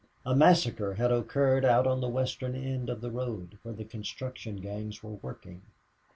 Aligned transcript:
A 0.25 0.35
massacre 0.35 0.95
had 0.95 1.11
occurred 1.11 1.63
out 1.63 1.85
on 1.85 2.01
the 2.01 2.09
western 2.09 2.55
end 2.55 2.89
of 2.89 3.01
the 3.01 3.11
road, 3.11 3.59
where 3.61 3.75
the 3.75 3.85
construction 3.85 4.55
gangs 4.55 5.03
were 5.03 5.13
working. 5.21 5.61